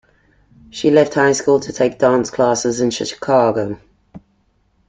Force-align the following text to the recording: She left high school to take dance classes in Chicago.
She 0.71 0.89
left 0.89 1.13
high 1.13 1.33
school 1.33 1.59
to 1.59 1.71
take 1.71 1.99
dance 1.99 2.31
classes 2.31 2.81
in 2.81 2.89
Chicago. 2.89 3.79